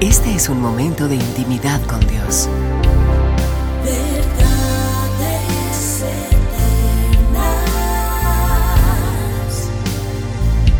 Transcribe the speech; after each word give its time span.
Este 0.00 0.32
es 0.32 0.48
un 0.48 0.62
momento 0.62 1.08
de 1.08 1.16
intimidad 1.16 1.82
con 1.88 1.98
Dios. 2.06 2.48
Verdades 3.84 5.24
eternas 6.04 7.58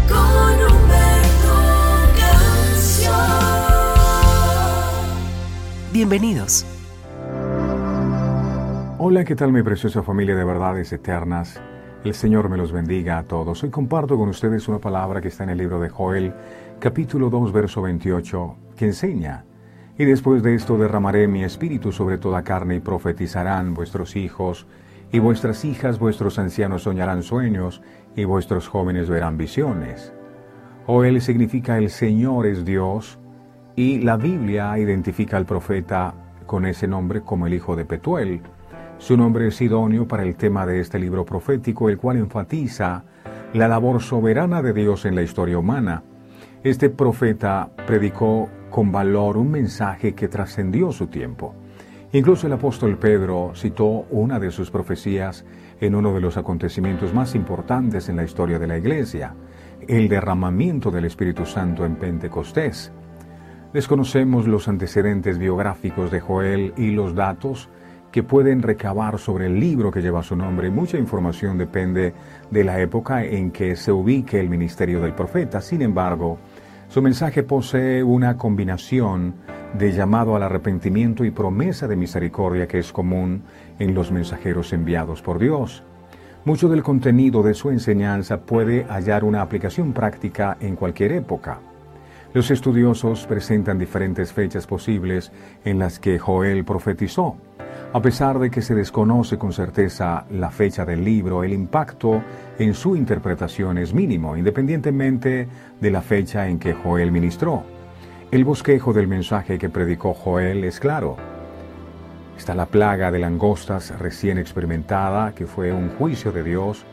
con 0.07 0.55
Humberto 0.55 1.57
Canción. 2.17 3.13
Bienvenidos. 5.93 6.65
Hola, 8.99 9.25
¿qué 9.25 9.35
tal 9.35 9.53
mi 9.53 9.65
preciosa 9.65 10.05
familia 10.05 10.37
de 10.37 10.45
verdades 10.45 10.93
eternas? 10.93 11.61
El 12.05 12.15
Señor 12.15 12.49
me 12.49 12.57
los 12.57 12.71
bendiga 12.71 13.19
a 13.19 13.25
todos. 13.25 13.65
Hoy 13.65 13.71
comparto 13.71 14.17
con 14.17 14.29
ustedes 14.29 14.69
una 14.69 14.79
palabra 14.79 15.21
que 15.21 15.29
está 15.29 15.43
en 15.43 15.51
el 15.51 15.59
libro 15.59 15.81
de 15.81 15.89
Joel, 15.89 16.33
capítulo 16.79 17.29
2, 17.29 17.53
verso 17.53 17.83
28, 17.83 18.57
que 18.77 18.85
enseña, 18.85 19.45
y 19.99 20.05
después 20.05 20.45
de 20.45 20.55
esto 20.55 20.79
derramaré 20.79 21.27
mi 21.27 21.43
espíritu 21.43 21.91
sobre 21.91 22.17
toda 22.17 22.45
carne 22.45 22.77
y 22.77 22.81
profetizarán 22.81 23.75
vuestros 23.75 24.15
hijos 24.15 24.69
y 25.11 25.19
vuestras 25.19 25.65
hijas, 25.65 25.99
vuestros 25.99 26.39
ancianos 26.39 26.85
soñarán 26.85 27.25
sueños 27.25 27.83
y 28.15 28.23
vuestros 28.25 28.69
jóvenes 28.69 29.11
verán 29.11 29.37
visiones. 29.37 30.13
Joel 30.87 31.21
significa 31.21 31.79
el 31.79 31.91
Señor 31.91 32.47
es 32.47 32.65
Dios 32.65 33.19
y 33.75 33.99
la 34.03 34.17
Biblia 34.17 34.79
identifica 34.79 35.37
al 35.37 35.47
profeta 35.47 36.15
con 36.47 36.65
ese 36.65 36.87
nombre 36.87 37.23
como 37.23 37.49
el 37.49 37.55
hijo 37.55 37.75
de 37.75 37.85
Petuel. 37.85 38.41
Su 38.99 39.17
nombre 39.17 39.47
es 39.47 39.61
idóneo 39.61 40.09
para 40.09 40.25
el 40.25 40.35
tema 40.35 40.67
de 40.67 40.81
este 40.81 40.99
libro 40.99 41.25
profético, 41.25 41.89
el 41.89 41.99
cual 41.99 42.17
enfatiza 42.17 43.05
la 43.55 43.69
labor 43.69 44.03
soberana 44.03 44.61
de 44.61 44.73
Dios 44.73 45.05
en 45.05 45.15
la 45.15 45.23
historia 45.23 45.57
humana. 45.57 46.03
Este 46.65 46.91
profeta 46.91 47.71
predicó 47.87 48.49
con 48.71 48.91
valor 48.91 49.37
un 49.37 49.53
mensaje 49.53 50.15
que 50.15 50.27
trascendió 50.27 50.91
su 50.91 51.07
tiempo. 51.07 51.55
Incluso 52.13 52.49
el 52.49 52.55
apóstol 52.55 52.99
Pedro 52.99 53.53
citó 53.55 54.07
una 54.11 54.41
de 54.41 54.51
sus 54.51 54.69
profecías 54.71 55.45
en 55.81 55.95
uno 55.95 56.13
de 56.13 56.21
los 56.21 56.37
acontecimientos 56.37 57.15
más 57.15 57.37
importantes 57.37 58.09
en 58.09 58.17
la 58.17 58.25
historia 58.25 58.59
de 58.59 58.67
la 58.67 58.79
Iglesia, 58.79 59.33
el 59.87 60.09
derramamiento 60.09 60.91
del 60.91 61.05
Espíritu 61.05 61.47
Santo 61.47 61.87
en 61.87 61.95
Pentecostés. 61.95 62.91
Desconocemos 63.73 64.49
los 64.49 64.67
antecedentes 64.67 65.39
biográficos 65.39 66.11
de 66.11 66.19
Joel 66.19 66.73
y 66.77 66.91
los 66.91 67.15
datos 67.15 67.69
que 68.11 68.23
pueden 68.23 68.63
recabar 68.63 69.19
sobre 69.19 69.47
el 69.47 69.61
libro 69.61 69.91
que 69.91 70.01
lleva 70.01 70.23
su 70.23 70.35
nombre. 70.37 70.71
Mucha 70.71 70.99
información 70.99 71.59
depende 71.59 72.15
de 72.51 72.65
la 72.65 72.81
época 72.81 73.25
en 73.25 73.51
que 73.51 73.77
se 73.77 73.93
ubique 73.93 74.41
el 74.41 74.49
ministerio 74.49 75.01
del 75.01 75.15
profeta. 75.15 75.61
Sin 75.61 75.83
embargo, 75.83 76.39
su 76.89 77.03
mensaje 77.03 77.43
posee 77.43 78.03
una 78.03 78.37
combinación 78.37 79.35
de 79.75 79.93
llamado 79.93 80.35
al 80.35 80.43
arrepentimiento 80.43 81.25
y 81.25 81.31
promesa 81.31 81.87
de 81.87 81.97
misericordia 81.97 82.67
que 82.67 82.79
es 82.79 82.93
común 82.93 83.43
en 83.79 83.95
los 83.95 84.11
mensajeros 84.11 84.73
enviados 84.73 85.21
por 85.21 85.39
Dios. 85.39 85.83
Mucho 86.47 86.71
del 86.71 86.83
contenido 86.83 87.43
de 87.43 87.53
su 87.53 87.69
enseñanza 87.69 88.41
puede 88.41 88.85
hallar 88.85 89.25
una 89.25 89.43
aplicación 89.43 89.93
práctica 89.93 90.57
en 90.61 90.77
cualquier 90.77 91.13
época. 91.13 91.59
Los 92.33 92.51
estudiosos 92.51 93.27
presentan 93.27 93.79
diferentes 93.79 94.33
fechas 94.33 94.67
posibles 94.67 95.33
en 95.65 95.79
las 95.79 95.99
que 95.99 96.19
Joel 96.19 96.65
profetizó. 96.65 97.37
A 97.91 98.03
pesar 98.03 98.39
de 98.39 98.51
que 98.51 98.61
se 98.61 98.75
desconoce 98.75 99.39
con 99.39 99.55
certeza 99.55 100.27
la 100.31 100.51
fecha 100.51 100.85
del 100.85 101.03
libro, 101.03 101.43
el 101.43 101.55
impacto 101.55 102.23
en 102.59 102.75
su 102.75 102.95
interpretación 102.95 103.79
es 103.79 103.95
mínimo, 103.95 104.37
independientemente 104.37 105.49
de 105.81 105.91
la 105.91 106.03
fecha 106.03 106.49
en 106.49 106.59
que 106.59 106.75
Joel 106.75 107.11
ministró. 107.11 107.63
El 108.31 108.45
bosquejo 108.45 108.93
del 108.93 109.09
mensaje 109.09 109.59
que 109.59 109.71
predicó 109.71 110.13
Joel 110.13 110.65
es 110.65 110.81
claro. 110.81 111.17
Está 112.37 112.55
la 112.55 112.67
plaga 112.67 113.11
de 113.11 113.21
langostas 113.21 113.99
recién 113.99 114.37
experimentada, 114.37 115.35
que 115.35 115.47
fue 115.47 115.73
un 115.73 115.89
juicio 115.89 116.31
de 116.31 116.45
Dios. 116.45 116.85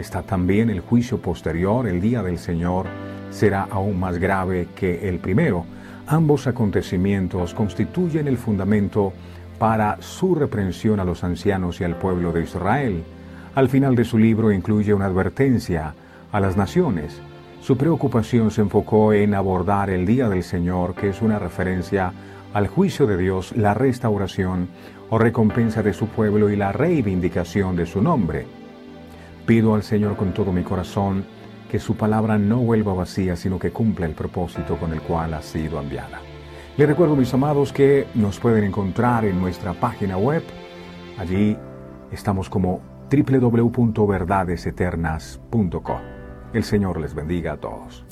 Está 0.00 0.22
también 0.22 0.68
el 0.68 0.80
juicio 0.80 1.22
posterior, 1.22 1.86
el 1.86 2.00
día 2.00 2.24
del 2.24 2.38
Señor, 2.38 2.86
será 3.30 3.68
aún 3.70 4.00
más 4.00 4.18
grave 4.18 4.66
que 4.74 5.08
el 5.08 5.20
primero. 5.20 5.64
Ambos 6.08 6.48
acontecimientos 6.48 7.54
constituyen 7.54 8.26
el 8.26 8.36
fundamento 8.36 9.12
para 9.60 10.00
su 10.00 10.34
reprensión 10.34 11.00
a 11.00 11.04
los 11.04 11.22
ancianos 11.22 11.82
y 11.82 11.84
al 11.84 11.96
pueblo 11.96 12.32
de 12.32 12.44
Israel. 12.44 13.04
Al 13.54 13.68
final 13.68 13.94
de 13.94 14.06
su 14.06 14.16
libro 14.16 14.50
incluye 14.50 14.94
una 14.94 15.04
advertencia 15.04 15.92
a 16.32 16.40
las 16.40 16.56
naciones. 16.56 17.20
Su 17.60 17.76
preocupación 17.76 18.50
se 18.50 18.62
enfocó 18.62 19.12
en 19.12 19.34
abordar 19.34 19.90
el 19.90 20.06
día 20.06 20.30
del 20.30 20.44
Señor, 20.44 20.94
que 20.94 21.10
es 21.10 21.20
una 21.20 21.38
referencia 21.38 22.10
al 22.54 22.68
juicio 22.68 23.06
de 23.06 23.18
Dios, 23.18 23.54
la 23.54 23.74
restauración 23.74 24.70
o 25.10 25.18
recompensa 25.18 25.82
de 25.82 25.92
su 25.92 26.06
pueblo 26.06 26.48
y 26.48 26.56
la 26.56 26.72
reivindicación 26.72 27.76
de 27.76 27.84
su 27.84 28.00
nombre. 28.00 28.46
Pido 29.44 29.74
al 29.74 29.82
Señor 29.82 30.16
con 30.16 30.32
todo 30.32 30.52
mi 30.52 30.62
corazón 30.62 31.26
que 31.70 31.78
su 31.78 31.96
palabra 31.96 32.38
no 32.38 32.60
vuelva 32.60 32.94
vacía, 32.94 33.36
sino 33.36 33.58
que 33.58 33.72
cumpla 33.72 34.06
el 34.06 34.12
propósito 34.12 34.76
con 34.76 34.94
el 34.94 35.02
cual 35.02 35.34
ha 35.34 35.42
sido 35.42 35.78
enviada. 35.78 36.29
Les 36.80 36.88
recuerdo, 36.88 37.14
mis 37.14 37.32
amados, 37.34 37.74
que 37.74 38.06
nos 38.14 38.40
pueden 38.40 38.64
encontrar 38.64 39.26
en 39.26 39.38
nuestra 39.38 39.74
página 39.74 40.16
web. 40.16 40.42
Allí 41.18 41.54
estamos 42.10 42.48
como 42.48 42.80
www.verdadeseternas.com. 43.10 46.00
El 46.54 46.64
Señor 46.64 46.98
les 46.98 47.14
bendiga 47.14 47.52
a 47.52 47.58
todos. 47.58 48.06